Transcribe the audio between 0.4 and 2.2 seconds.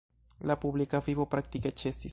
La publika vivo praktike ĉesis.